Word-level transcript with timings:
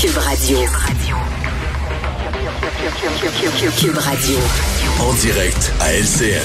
Cube 0.00 0.16
Radio. 0.16 0.58
Cube 3.78 3.98
Radio. 3.98 4.38
En 4.98 5.12
direct 5.12 5.72
à 5.78 5.92
LCN. 5.92 6.40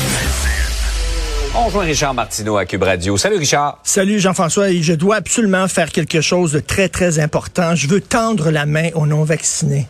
On 1.56 1.68
rejoint 1.68 1.86
Richard 1.86 2.14
Martineau 2.14 2.58
à 2.58 2.66
Cube 2.66 2.84
Radio. 2.84 3.16
Salut 3.16 3.38
Richard. 3.38 3.80
Salut 3.86 4.20
Jean-François. 4.20 4.72
Et 4.72 4.84
je 4.84 4.92
dois 4.92 5.16
absolument 5.16 5.70
faire 5.70 5.94
quelque 5.94 6.20
chose 6.20 6.52
de 6.52 6.60
très, 6.60 6.90
très 6.90 7.20
important. 7.20 7.76
Je 7.76 7.88
veux 7.88 8.02
tendre 8.02 8.52
la 8.52 8.66
main 8.66 8.90
aux 8.94 9.06
non-vaccinés. 9.06 9.88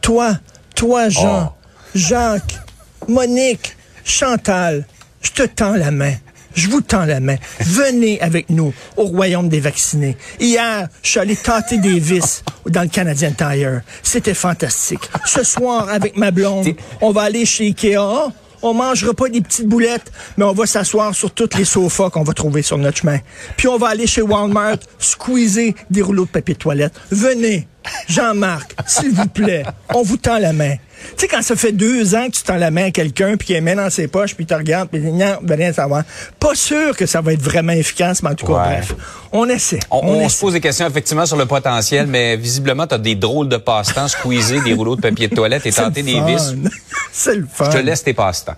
Toi, 0.00 0.32
toi, 0.74 1.08
Jean, 1.08 1.54
Jacques, 1.94 2.58
Monique, 3.06 3.76
Chantal, 4.04 4.88
je 5.22 5.30
te 5.30 5.44
tends 5.44 5.76
la 5.76 5.92
main. 5.92 6.14
Je 6.54 6.68
vous 6.68 6.80
tends 6.80 7.04
la 7.04 7.20
main. 7.20 7.36
Venez 7.60 8.20
avec 8.20 8.48
nous 8.50 8.72
au 8.96 9.04
royaume 9.04 9.48
des 9.48 9.60
vaccinés. 9.60 10.16
Hier, 10.38 10.88
je 11.02 11.10
suis 11.10 11.20
allé 11.20 11.36
tâter 11.36 11.78
des 11.78 11.98
vis 11.98 12.44
dans 12.66 12.82
le 12.82 12.88
Canadian 12.88 13.32
Tire. 13.32 13.82
C'était 14.02 14.34
fantastique. 14.34 15.10
Ce 15.26 15.42
soir, 15.42 15.88
avec 15.88 16.16
ma 16.16 16.30
blonde, 16.30 16.68
on 17.00 17.10
va 17.10 17.22
aller 17.22 17.44
chez 17.44 17.66
Ikea. 17.66 18.30
On 18.62 18.72
mangera 18.72 19.12
pas 19.12 19.28
des 19.28 19.42
petites 19.42 19.68
boulettes, 19.68 20.10
mais 20.38 20.44
on 20.44 20.54
va 20.54 20.64
s'asseoir 20.64 21.14
sur 21.14 21.32
tous 21.32 21.50
les 21.58 21.66
sofas 21.66 22.08
qu'on 22.08 22.22
va 22.22 22.32
trouver 22.32 22.62
sur 22.62 22.78
notre 22.78 22.98
chemin. 22.98 23.18
Puis 23.58 23.68
on 23.68 23.76
va 23.76 23.88
aller 23.88 24.06
chez 24.06 24.22
Walmart, 24.22 24.78
squeezer 24.98 25.74
des 25.90 26.00
rouleaux 26.00 26.24
de 26.24 26.30
papier 26.30 26.54
de 26.54 26.60
toilette. 26.60 26.94
Venez, 27.10 27.68
Jean-Marc, 28.08 28.74
s'il 28.86 29.10
vous 29.12 29.26
plaît, 29.28 29.64
on 29.94 30.02
vous 30.02 30.16
tend 30.16 30.38
la 30.38 30.52
main. 30.52 30.76
Tu 30.76 31.12
sais, 31.18 31.28
quand 31.28 31.42
ça 31.42 31.54
fait 31.54 31.72
deux 31.72 32.14
ans 32.14 32.26
que 32.28 32.32
tu 32.36 32.42
tends 32.42 32.56
la 32.56 32.70
main 32.70 32.86
à 32.86 32.90
quelqu'un, 32.90 33.36
puis 33.36 33.48
qu'il 33.48 33.60
met 33.62 33.74
dans 33.74 33.90
ses 33.90 34.08
poches, 34.08 34.34
puis 34.34 34.46
tu 34.46 34.54
regardes, 34.54 34.88
puis 34.88 35.00
non, 35.00 35.36
ben 35.42 35.56
rien 35.58 35.72
savoir. 35.72 36.02
Pas 36.40 36.54
sûr 36.54 36.96
que 36.96 37.04
ça 37.04 37.20
va 37.20 37.34
être 37.34 37.42
vraiment 37.42 37.72
efficace, 37.74 38.22
mais 38.22 38.30
en 38.30 38.34
tout 38.34 38.46
cas, 38.46 38.52
Ouais. 38.54 38.58
bref, 38.76 38.94
on 39.32 39.46
essaie. 39.48 39.80
On, 39.90 39.98
on 39.98 40.24
on 40.24 40.28
se 40.30 40.40
pose 40.40 40.54
des 40.54 40.60
questions 40.60 40.86
effectivement 40.86 41.26
sur 41.26 41.36
le 41.36 41.44
potentiel, 41.44 42.06
mais 42.06 42.36
visiblement, 42.36 42.86
tu 42.86 42.94
as 42.94 42.98
des 42.98 43.16
drôles 43.16 43.48
de 43.50 43.58
passe-temps, 43.58 44.08
squeezer 44.08 44.62
des 44.62 44.72
rouleaux 44.72 44.96
de 44.96 45.02
papier 45.02 45.28
de 45.28 45.34
toilette 45.34 45.66
et 45.66 45.72
tenter 45.72 46.02
des 46.02 46.20
vis. 46.22 46.54
C'est 47.12 47.34
le 47.34 47.46
fun. 47.52 47.66
Je 47.70 47.78
te 47.78 47.82
laisse 47.82 48.02
tes 48.02 48.14
passe-temps. 48.14 48.54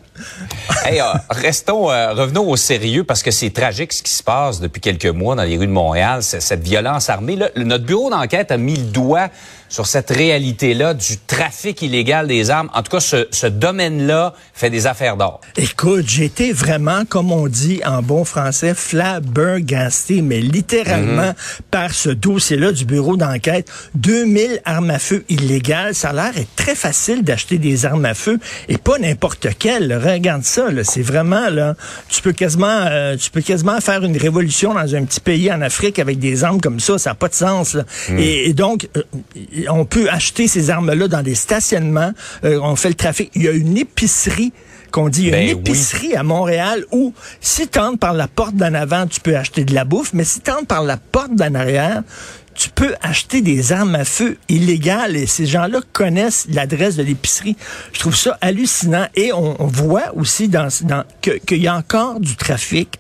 Hey, 0.84 1.00
euh, 1.00 1.05
restons, 1.31 1.91
euh, 1.91 2.12
revenons 2.12 2.48
au 2.48 2.56
sérieux 2.56 3.05
parce 3.05 3.22
que 3.22 3.31
c'est 3.31 3.50
tragique 3.50 3.92
ce 3.92 4.03
qui 4.03 4.12
se 4.12 4.22
passe 4.22 4.61
depuis 4.61 4.81
quelques 4.81 5.06
mois 5.06 5.34
dans 5.34 5.42
les 5.42 5.56
rues 5.56 5.67
de 5.67 5.72
Montréal, 5.72 6.22
cette 6.22 6.62
violence 6.62 7.11
armée. 7.11 7.36
Là, 7.36 7.50
notre 7.56 7.84
bureau 7.84 8.11
d'enquête 8.11 8.50
a 8.50 8.56
mis 8.56 8.77
le 8.77 8.84
doigt 8.84 9.28
sur 9.69 9.87
cette 9.87 10.11
réalité-là 10.11 10.94
du 10.94 11.19
trafic 11.19 11.83
illégal 11.83 12.28
des 12.28 12.50
armes. 12.50 12.70
En 12.72 12.83
tout 12.83 12.91
cas, 12.92 13.00
ce, 13.00 13.27
ce 13.31 13.47
domaine-là 13.47 14.34
fait 14.55 14.70
des 14.70 14.87
affaires 14.87 15.17
d'or. 15.17 15.41
Écoute, 15.56 16.05
j'ai 16.06 16.25
été 16.25 16.53
vraiment, 16.53 17.05
comme 17.05 17.33
on 17.33 17.48
dit 17.48 17.81
en 17.84 18.03
bon 18.03 18.25
français, 18.25 18.75
flabbergasté, 18.75 20.22
mais 20.22 20.41
littéralement 20.41 21.33
par 21.70 21.92
ce 21.92 22.11
dossier-là 22.11 22.72
du 22.72 22.84
bureau 22.84 23.17
d'enquête. 23.17 23.70
2000 23.94 24.61
armes 24.64 24.91
à 24.91 24.98
feu 24.98 25.25
illégales. 25.28 25.94
Ça 25.94 26.11
a 26.11 26.12
l'air 26.12 26.33
très 26.55 26.75
facile 26.75 27.22
d'acheter 27.22 27.59
des 27.59 27.87
armes 27.87 28.05
à 28.05 28.14
feu 28.14 28.39
et 28.69 28.78
pas 28.78 28.98
n'importe 28.98 29.48
quelles. 29.59 29.92
Regarde 29.94 30.44
ça, 30.44 30.55
C'est 30.84 31.02
vraiment, 31.02 31.48
là, 31.50 31.74
tu 32.08 32.22
peux 32.22 32.32
quasiment, 32.32 32.66
euh, 32.90 33.16
tu 33.16 33.30
peux 33.30 33.40
quasiment 33.40 33.80
faire 33.80 34.02
une 34.04 34.16
révolution 34.16 34.74
dans 34.74 34.94
un 34.94 35.04
petit 35.04 35.20
pays 35.20 35.52
en 35.52 35.60
Afrique 35.62 35.98
avec 35.98 36.18
des 36.18 36.44
armes 36.44 36.60
comme 36.60 36.80
ça. 36.80 36.98
Ça 36.98 37.10
n'a 37.10 37.14
pas 37.14 37.28
de 37.28 37.34
sens, 37.34 37.74
là. 37.74 37.84
Et, 38.16 38.48
et 38.48 38.52
donc, 38.52 38.88
euh, 38.96 39.02
on 39.68 39.84
peut 39.84 40.08
acheter 40.10 40.48
ces 40.48 40.70
armes-là 40.70 41.08
dans 41.08 41.22
des 41.22 41.34
stationnements. 41.34 42.12
Euh, 42.44 42.58
on 42.62 42.76
fait 42.76 42.88
le 42.88 42.94
trafic. 42.94 43.30
Il 43.34 43.42
y 43.42 43.48
a 43.48 43.52
une 43.52 43.76
épicerie 43.76 44.52
qu'on 44.92 45.08
dit, 45.08 45.22
il 45.22 45.26
y 45.26 45.28
a 45.28 45.32
Ben 45.32 45.48
une 45.48 45.54
oui. 45.54 45.60
épicerie 45.60 46.14
à 46.14 46.22
Montréal 46.22 46.84
où 46.92 47.12
si 47.41 47.68
tu 47.68 47.78
entres 47.78 47.98
par 47.98 48.14
la 48.14 48.28
porte 48.28 48.54
d'en 48.54 48.72
avant, 48.72 49.06
tu 49.06 49.20
peux 49.20 49.36
acheter 49.36 49.64
de 49.64 49.74
la 49.74 49.84
bouffe, 49.84 50.12
mais 50.14 50.24
si 50.24 50.41
tu 50.41 50.50
entres 50.50 50.66
par 50.66 50.82
la 50.84 50.96
porte 50.96 51.34
d'en 51.34 51.54
arrière, 51.54 52.02
tu 52.56 52.70
peux 52.70 52.94
acheter 53.02 53.42
des 53.42 53.72
armes 53.72 53.94
à 53.94 54.04
feu 54.04 54.38
illégales 54.48 55.16
et 55.16 55.26
ces 55.26 55.46
gens-là 55.46 55.80
connaissent 55.92 56.46
l'adresse 56.50 56.96
de 56.96 57.02
l'épicerie. 57.02 57.56
Je 57.92 58.00
trouve 58.00 58.16
ça 58.16 58.38
hallucinant 58.40 59.06
et 59.14 59.32
on, 59.32 59.66
voit 59.66 60.14
aussi 60.16 60.48
dans, 60.48 60.68
dans 60.82 61.04
qu'il 61.20 61.62
y 61.62 61.68
a 61.68 61.76
encore 61.76 62.20
du 62.20 62.36
trafic 62.36 62.98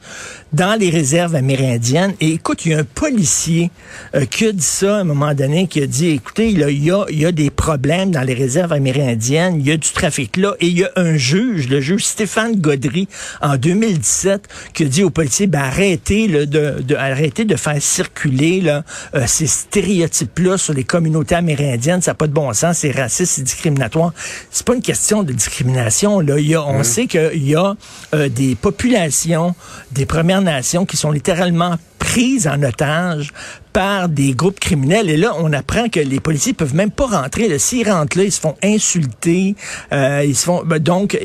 dans 0.52 0.78
les 0.78 0.90
réserves 0.90 1.34
amérindiennes. 1.34 2.14
Et 2.20 2.32
écoute, 2.32 2.64
il 2.64 2.72
y 2.72 2.74
a 2.74 2.78
un 2.78 2.84
policier 2.84 3.70
euh, 4.14 4.24
qui 4.24 4.46
a 4.46 4.52
dit 4.52 4.62
ça 4.62 4.96
à 4.96 5.00
un 5.00 5.04
moment 5.04 5.34
donné, 5.34 5.66
qui 5.66 5.82
a 5.82 5.86
dit, 5.86 6.08
écoutez, 6.08 6.50
il 6.50 6.58
y 6.60 7.24
a, 7.24 7.32
des 7.32 7.50
problèmes 7.50 8.10
dans 8.10 8.22
les 8.22 8.34
réserves 8.34 8.72
amérindiennes, 8.72 9.60
il 9.60 9.66
y 9.66 9.72
a 9.72 9.76
du 9.76 9.90
trafic 9.90 10.36
là, 10.36 10.54
et 10.60 10.68
il 10.68 10.78
y 10.78 10.84
a 10.84 10.90
un 10.96 11.16
juge, 11.16 11.68
le 11.68 11.80
juge 11.80 12.04
Stéphane 12.04 12.56
Gaudry, 12.56 13.08
en 13.42 13.56
2017, 13.56 14.48
qui 14.72 14.84
a 14.84 14.86
dit 14.86 15.02
aux 15.02 15.10
policiers, 15.10 15.46
ben, 15.46 15.60
arrêtez, 15.60 16.28
de, 16.46 16.94
arrêtez 16.94 17.44
de 17.44 17.56
faire 17.56 17.80
circuler 17.82 18.60
là, 18.60 18.84
euh, 19.14 19.24
stéréotypes-là 19.46 20.58
sur 20.58 20.74
les 20.74 20.84
communautés 20.84 21.34
amérindiennes, 21.34 22.02
ça 22.02 22.12
n'a 22.12 22.14
pas 22.14 22.26
de 22.26 22.32
bon 22.32 22.52
sens, 22.52 22.78
c'est 22.78 22.90
raciste, 22.90 23.34
c'est 23.34 23.42
discriminatoire. 23.42 24.12
C'est 24.50 24.66
pas 24.66 24.74
une 24.74 24.82
question 24.82 25.22
de 25.22 25.32
discrimination. 25.32 26.20
Là. 26.20 26.38
Il 26.38 26.48
y 26.48 26.54
a, 26.54 26.64
on 26.64 26.82
sait 26.82 27.06
qu'il 27.06 27.46
y 27.46 27.54
a 27.54 27.76
euh, 28.14 28.28
des 28.28 28.54
populations, 28.54 29.54
des 29.92 30.06
Premières 30.06 30.42
Nations 30.42 30.86
qui 30.86 30.96
sont 30.96 31.10
littéralement 31.10 31.76
prises 31.98 32.46
en 32.46 32.62
otage 32.62 33.32
par 33.72 34.08
des 34.08 34.32
groupes 34.32 34.60
criminels. 34.60 35.10
Et 35.10 35.16
là, 35.16 35.32
on 35.38 35.52
apprend 35.52 35.88
que 35.88 36.00
les 36.00 36.20
policiers 36.20 36.52
peuvent 36.52 36.74
même 36.74 36.90
pas 36.90 37.06
rentrer. 37.06 37.58
S'ils 37.58 37.90
rentrent 37.90 38.16
là, 38.16 38.24
ils 38.24 38.32
se 38.32 38.40
font 38.40 38.56
insulter. 38.62 39.54
euh, 39.92 40.24
ils 40.24 40.36
se 40.36 40.44
font 40.44 40.62
ben, 40.64 40.78
donc 40.78 41.18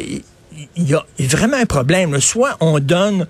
il 0.75 0.89
y 0.89 0.93
a 0.93 1.03
vraiment 1.19 1.57
un 1.57 1.65
problème. 1.65 2.19
Soit 2.19 2.57
on 2.59 2.79
donne 2.79 3.27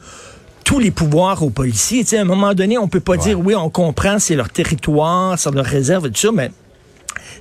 tous 0.71 0.79
les 0.79 0.91
pouvoirs 0.91 1.43
aux 1.43 1.49
policiers. 1.49 2.03
Tu 2.03 2.11
sais, 2.11 2.17
à 2.17 2.21
un 2.21 2.23
moment 2.23 2.53
donné, 2.53 2.77
on 2.77 2.87
peut 2.87 3.01
pas 3.01 3.17
dire 3.17 3.37
oui, 3.37 3.53
on 3.55 3.69
comprend, 3.69 4.19
c'est 4.19 4.35
leur 4.35 4.47
territoire, 4.47 5.37
c'est 5.37 5.51
leur 5.51 5.65
réserve 5.65 6.05
et 6.05 6.11
tout 6.11 6.17
ça, 6.17 6.31
mais 6.31 6.49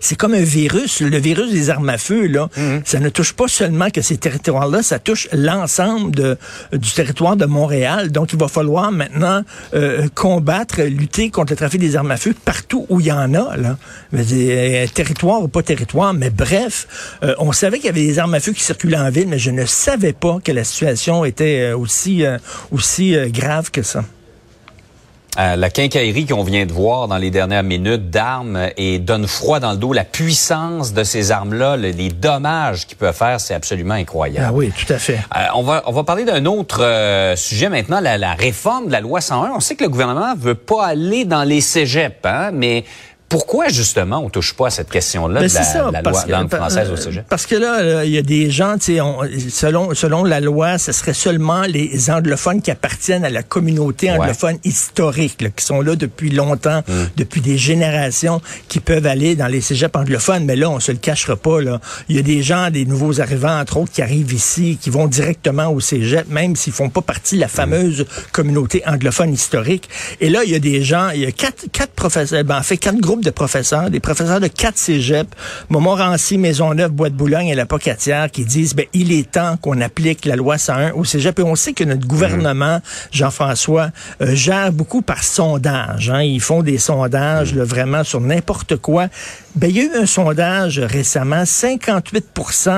c'est 0.01 0.17
comme 0.17 0.35
un 0.35 0.43
virus. 0.43 1.01
Le 1.01 1.19
virus 1.19 1.53
des 1.53 1.71
armes 1.71 1.89
à 1.89 1.99
feu, 1.99 2.27
là, 2.27 2.49
ça 2.85 3.01
ne 3.01 3.09
touche 3.09 3.33
pas 3.33 3.49
seulement 3.49 3.91
que 3.91 4.03
ces 4.03 4.17
territoires-là, 4.17 4.83
ça 4.83 4.99
touche 4.99 5.29
l'ensemble 5.33 6.37
du 6.73 6.91
territoire 6.95 7.37
de 7.37 7.47
Montréal. 7.47 8.11
Donc, 8.11 8.33
il 8.33 8.39
va 8.39 8.49
falloir 8.49 8.93
maintenant 8.93 9.43
euh, 9.75 10.09
combattre, 10.15 10.83
lutter 10.83 11.31
contre 11.31 11.53
le 11.53 11.57
trafic 11.57 11.81
des 11.81 11.97
armes 11.97 12.11
à 12.11 12.17
feu 12.17 12.35
partout 12.45 12.87
où 12.89 13.01
il 13.01 13.07
y 13.07 13.13
en 13.13 13.35
a. 13.35 13.57
Là. 13.57 13.77
Dire, 14.13 14.55
euh, 14.57 14.87
territoire 14.93 15.43
ou 15.43 15.49
pas 15.49 15.63
territoire, 15.63 16.15
mais 16.15 16.31
bref, 16.31 17.19
euh, 17.23 17.35
on 17.39 17.53
savait 17.53 17.79
qu'il 17.79 17.87
y 17.87 17.91
avait 17.91 18.07
des 18.07 18.19
armes 18.19 18.35
à 18.35 18.41
feu 18.41 18.53
qui 18.53 18.63
circulaient 18.63 18.97
en 18.97 19.11
ville, 19.11 19.29
mais 19.29 19.39
je 19.39 19.51
ne 19.51 19.65
savais 19.67 20.13
pas 20.13 20.39
que 20.43 20.53
la 20.53 20.65
situation 20.65 21.25
était 21.25 21.73
aussi, 21.73 22.25
euh, 22.25 22.39
aussi 22.71 23.17
grave 23.29 23.71
que 23.71 23.83
ça. 23.83 24.05
Euh, 25.41 25.57
la 25.57 25.71
quincaillerie 25.71 26.27
qu'on 26.27 26.43
vient 26.43 26.67
de 26.67 26.73
voir 26.73 27.09
dans 27.09 27.17
les 27.17 27.31
dernières 27.31 27.63
minutes 27.63 28.11
d'armes 28.11 28.69
et 28.77 28.99
donne 28.99 29.27
froid 29.27 29.59
dans 29.59 29.71
le 29.71 29.79
dos. 29.79 29.95
La 29.95 30.05
puissance 30.05 30.93
de 30.93 31.03
ces 31.03 31.31
armes-là, 31.31 31.79
le- 31.79 31.93
les 31.93 32.11
dommages 32.11 32.87
qu'ils 32.87 32.99
peuvent 32.99 33.15
faire, 33.17 33.41
c'est 33.41 33.55
absolument 33.55 33.95
incroyable. 33.95 34.47
Ah 34.51 34.53
oui, 34.53 34.71
tout 34.77 34.93
à 34.93 34.99
fait. 34.99 35.15
Euh, 35.37 35.47
on 35.55 35.63
va 35.63 35.83
on 35.87 35.93
va 35.93 36.03
parler 36.05 36.25
d'un 36.25 36.45
autre 36.45 36.83
euh, 36.83 37.37
sujet 37.37 37.71
maintenant, 37.71 38.01
la, 38.01 38.19
la 38.19 38.35
réforme 38.35 38.89
de 38.89 38.93
la 38.93 39.01
loi 39.01 39.23
101. 39.23 39.53
On 39.57 39.61
sait 39.61 39.77
que 39.77 39.85
le 39.85 39.89
gouvernement 39.91 40.35
veut 40.37 40.55
pas 40.57 40.85
aller 40.89 41.25
dans 41.25 41.45
les 41.45 41.63
cégeps, 41.63 42.17
hein, 42.25 42.51
mais 42.53 42.85
pourquoi 43.31 43.69
justement 43.69 44.19
on 44.19 44.29
touche 44.29 44.53
pas 44.55 44.67
à 44.67 44.71
cette 44.71 44.91
question-là 44.91 45.41
Ben, 45.41 45.49
de 45.49 45.55
la, 45.55 45.63
ça, 45.63 45.91
la 45.91 46.03
parce 46.03 46.17
loi 46.19 46.25
que- 46.27 46.31
langue 46.33 46.55
française 46.55 46.91
au 46.91 46.95
euh, 46.95 46.97
cégep? 46.97 47.25
Parce 47.29 47.47
que 47.47 47.55
là, 47.55 48.05
il 48.05 48.11
y 48.11 48.19
a 48.19 48.23
des 48.23 48.51
gens, 48.51 48.75
tu 48.77 48.97
sais, 48.97 49.01
on- 49.01 49.21
selon, 49.49 49.95
selon 49.95 50.25
la 50.25 50.41
loi, 50.41 50.77
ce 50.77 50.93
serait 50.93 51.15
seulement 51.15 51.63
les 51.63 52.11
anglophones 52.11 52.61
qui 52.61 52.71
appartiennent 52.71 53.25
à 53.25 53.31
la 53.31 53.43
communauté 53.43 54.11
Ouais. 54.11 54.19
anglophone 54.19 54.59
historique, 54.65 55.41
là, 55.41 55.49
qui 55.51 55.65
sont 55.65 55.81
là 55.81 55.97
depuis 55.97 56.31
longtemps, 56.31 56.83
Hmm. 56.89 57.05
depuis 57.17 57.41
des 57.41 57.57
générations, 57.57 58.41
qui 58.69 58.81
peuvent 58.81 59.07
aller 59.07 59.37
dans 59.37 59.47
les 59.47 59.61
cégeps 59.61 59.97
anglophones. 59.97 60.45
Mais 60.45 60.57
là, 60.57 60.69
on 60.69 60.81
se 60.81 60.91
le 60.93 60.99
cachera 60.99 61.37
pas. 61.37 61.61
Là. 61.63 61.81
Il 62.09 62.17
y 62.17 62.19
a 62.19 62.23
des 62.23 62.43
gens, 62.43 62.71
des 62.71 62.85
nouveaux 62.85 63.21
arrivants, 63.21 63.61
entre 63.61 63.77
autres, 63.77 63.93
qui 63.93 64.03
arrivent 64.03 64.33
ici, 64.33 64.77
qui 64.81 64.91
vont 64.91 65.07
directement 65.07 65.69
au 65.69 65.79
cégep, 65.81 66.29
même 66.29 66.57
s'ils 66.57 66.73
font 66.73 66.89
pas 66.91 67.01
partie 67.03 67.37
de 67.37 67.41
la 67.41 67.49
fameuse 67.49 68.07
communauté 68.33 68.83
anglophone 68.87 69.33
historique. 69.33 69.89
Et 70.21 70.31
là, 70.31 70.41
il 70.45 70.51
y 70.51 70.57
a 70.57 70.59
des 70.59 70.83
gens, 70.83 71.11
il 71.11 71.21
y 71.21 71.27
a 71.27 71.33
quatre, 71.33 71.67
quatre 71.73 71.93
professeurs, 71.93 72.43
ben, 72.45 72.59
en 72.59 72.63
fait, 72.63 72.77
quatre 72.77 72.99
groupes 72.99 73.20
de 73.21 73.31
professeurs, 73.31 73.91
des 73.91 74.01
professeurs 74.01 74.41
de 74.41 74.49
quatre 74.49 74.79
cégeps, 74.79 75.31
Montmorency, 75.69 76.39
Maisonneuve, 76.39 76.91
Bois-de-Boulogne 76.91 77.49
et 77.49 77.55
la 77.55 77.67
Pocatière, 77.67 78.31
qui 78.31 78.45
disent, 78.45 78.75
ben, 78.75 78.87
il 78.93 79.13
est 79.13 79.31
temps 79.31 79.57
qu'on 79.57 79.81
applique 79.81 80.25
la 80.25 80.37
loi 80.37 80.59
101 80.59 80.93
au 80.93 81.05
cégep. 81.05 81.39
Et 81.39 81.43
on 81.43 81.55
sait 81.55 81.73
que 81.73 81.85
notre 81.85 82.07
gouvernement, 82.07 82.81
Jean-François, 83.13 83.91
euh, 84.21 84.35
gère 84.35 84.73
beaucoup 84.73 85.03
par 85.03 85.23
sondage. 85.23 86.11
Hein. 86.11 86.23
Ils 86.23 86.41
font 86.41 86.63
des 86.63 86.79
sondages, 86.79 87.55
là, 87.55 87.65
vraiment, 87.65 88.05
sur 88.05 88.21
n'importe 88.21 88.77
quoi. 88.77 89.09
Ben, 89.57 89.69
il 89.69 89.77
y 89.77 89.81
a 89.81 89.85
eu 89.85 89.97
un 89.97 90.07
sondage 90.07 90.79
récemment, 90.79 91.45
58 91.45 92.27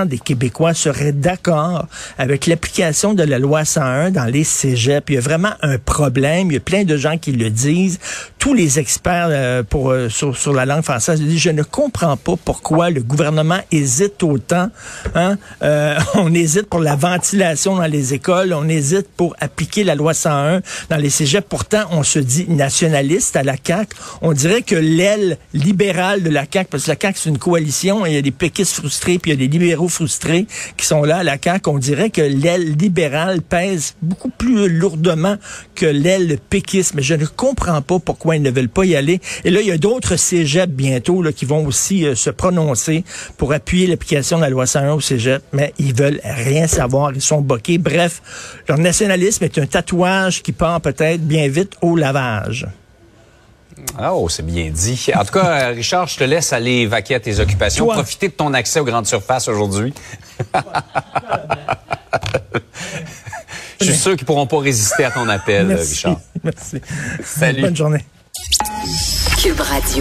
des 0.07 0.19
Québécois 0.19 0.75
seraient 0.75 1.13
d'accord 1.13 1.87
avec 2.19 2.47
l'application 2.47 3.15
de 3.15 3.23
la 3.23 3.39
loi 3.39 3.65
101 3.65 4.11
dans 4.11 4.25
les 4.25 4.45
cégeps. 4.45 5.05
Il 5.09 5.15
y 5.15 5.19
a 5.19 5.21
vraiment 5.21 5.53
un 5.63 5.79
problème. 5.79 6.51
Il 6.51 6.55
y 6.55 6.57
a 6.57 6.61
plein 6.61 6.85
de 6.85 6.97
gens 6.97 7.19
qui 7.19 7.33
le 7.33 7.51
disent. 7.51 7.99
Tous 8.39 8.55
les 8.55 8.79
experts 8.79 9.29
euh, 9.31 9.63
pour, 9.63 9.91
euh, 9.91 10.09
sur, 10.09 10.32
sur, 10.35 10.53
la 10.53 10.67
langue 10.67 10.83
française. 10.83 11.23
Je 11.29 11.51
ne 11.51 11.63
comprends 11.63 12.17
pas 12.17 12.35
pourquoi 12.45 12.91
le 12.91 13.03
gouvernement 13.03 13.59
hésite 13.71 14.23
autant. 14.23 14.69
Hein? 15.15 15.37
Euh, 15.63 15.99
on 16.15 16.33
hésite 16.35 16.67
pour 16.67 16.81
la 16.81 16.97
ventilation 16.97 17.77
dans 17.77 17.87
les 17.87 18.15
écoles, 18.15 18.53
on 18.53 18.69
hésite 18.69 19.09
pour 19.17 19.35
appliquer 19.41 19.85
la 19.85 19.95
loi 19.95 20.15
101 20.15 20.61
dans 20.91 20.97
les 20.97 21.11
cégeps. 21.11 21.47
Pourtant, 21.49 21.85
on 21.91 22.03
se 22.03 22.19
dit 22.19 22.47
nationaliste 22.49 23.37
à 23.37 23.43
la 23.43 23.55
CAQ. 23.63 23.95
On 24.21 24.33
dirait 24.33 24.63
que 24.63 24.77
l'aile 24.77 25.39
libérale 25.55 26.23
de 26.23 26.31
la 26.31 26.45
CAQ, 26.51 26.69
parce 26.71 26.85
que 26.85 26.91
la 26.91 26.97
CAQ, 27.01 27.19
c'est 27.19 27.31
une 27.31 27.39
coalition, 27.39 28.07
et 28.07 28.11
il 28.11 28.15
y 28.15 28.19
a 28.19 28.23
des 28.23 28.31
péquistes 28.31 28.75
frustrés, 28.75 29.19
puis 29.19 29.31
il 29.31 29.41
y 29.41 29.45
a 29.45 29.49
des 29.49 29.53
libéraux 29.59 29.89
frustrés 29.89 30.47
qui 30.77 30.87
sont 30.87 31.03
là 31.05 31.19
à 31.19 31.23
la 31.23 31.37
CAQ. 31.43 31.71
On 31.71 31.79
dirait 31.79 32.11
que 32.11 32.23
l'aile 32.23 32.77
libérale 32.77 33.43
pèse 33.43 33.95
beaucoup 34.03 34.31
plus 34.31 34.69
lourdement 34.69 35.37
que 35.75 35.87
l'aile 35.87 36.39
péquiste. 36.51 36.95
Mais 36.95 37.03
je 37.03 37.15
ne 37.15 37.27
comprends 37.27 37.83
pas 37.83 37.99
pourquoi 37.99 38.37
ils 38.37 38.43
ne 38.43 38.51
veulent 38.51 38.69
pas 38.69 38.85
y 38.85 38.97
aller. 38.97 39.21
Et 39.45 39.51
là, 39.51 39.61
il 39.61 39.67
y 39.67 39.73
a 39.73 39.79
d'autres 39.79 40.17
cégeps 40.23 40.73
bientôt 40.73 41.23
là, 41.23 41.33
qui 41.33 41.45
vont 41.45 41.67
aussi 41.67 42.07
euh, 42.07 42.15
se 42.15 42.31
prononcer 42.31 43.05
pour 43.37 43.53
appuyer 43.53 43.87
l'application 43.87 44.39
de 44.39 44.43
la 44.43 44.51
loi 44.51 44.67
101 44.67 44.93
au 44.93 45.01
cégep, 45.01 45.43
mais 45.53 45.75
ils 45.79 45.95
veulent 45.95 46.21
rien 46.25 46.67
savoir. 46.67 47.13
Ils 47.13 47.21
sont 47.21 47.41
boqués. 47.41 47.79
Bref, 47.79 48.23
leur 48.69 48.79
nationalisme 48.79 49.45
est 49.45 49.59
un 49.59 49.67
tatouage 49.67 50.43
qui 50.43 50.53
part 50.53 50.81
peut-être 50.81 51.27
bien 51.27 51.49
vite 51.49 51.73
au 51.83 51.97
lavage. 51.97 52.67
Oh, 54.01 54.29
c'est 54.29 54.45
bien 54.45 54.71
dit. 54.71 55.09
En 55.15 55.25
tout 55.25 55.33
cas, 55.33 55.45
euh, 55.71 55.73
Richard, 55.75 56.09
je 56.09 56.19
te 56.19 56.25
laisse 56.25 56.53
aller 56.53 56.87
vaquer 56.87 57.15
à 57.17 57.21
tes 57.21 57.39
occupations. 57.41 57.85
Toi. 57.85 57.95
Profiter 57.95 58.29
de 58.29 58.35
ton 58.35 58.53
accès 58.55 58.81
aux 58.81 58.85
grandes 58.85 59.07
surfaces 59.07 59.49
aujourd'hui. 59.49 59.93
je 63.81 63.85
suis 63.85 63.97
sûr 63.97 64.17
qu'ils 64.17 64.27
pourront 64.27 64.47
pas 64.47 64.61
résister 64.61 65.05
à 65.05 65.11
ton 65.11 65.29
appel, 65.29 65.67
Merci. 65.67 65.95
Richard. 65.95 66.21
Merci. 66.45 66.81
Salut. 67.25 67.63
Bonne 67.63 67.77
journée. 67.77 68.05
Cube 69.39 69.61
Radio. 69.61 70.01